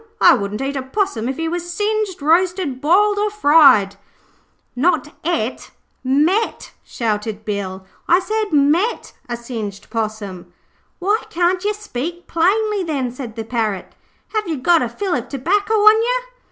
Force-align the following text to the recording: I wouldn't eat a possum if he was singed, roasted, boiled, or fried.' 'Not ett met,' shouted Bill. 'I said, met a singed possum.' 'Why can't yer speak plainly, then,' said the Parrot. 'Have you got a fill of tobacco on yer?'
I 0.19 0.33
wouldn't 0.33 0.61
eat 0.63 0.75
a 0.75 0.81
possum 0.81 1.29
if 1.29 1.37
he 1.37 1.47
was 1.47 1.71
singed, 1.71 2.23
roasted, 2.23 2.81
boiled, 2.81 3.19
or 3.19 3.29
fried.' 3.29 3.97
'Not 4.75 5.13
ett 5.23 5.69
met,' 6.03 6.73
shouted 6.83 7.45
Bill. 7.45 7.85
'I 8.07 8.19
said, 8.21 8.45
met 8.51 9.13
a 9.29 9.37
singed 9.37 9.91
possum.' 9.91 10.51
'Why 10.97 11.21
can't 11.29 11.63
yer 11.63 11.73
speak 11.73 12.25
plainly, 12.25 12.81
then,' 12.83 13.11
said 13.11 13.35
the 13.35 13.43
Parrot. 13.43 13.93
'Have 14.29 14.47
you 14.47 14.57
got 14.57 14.81
a 14.81 14.89
fill 14.89 15.13
of 15.13 15.29
tobacco 15.29 15.75
on 15.75 16.01
yer?' 16.01 16.27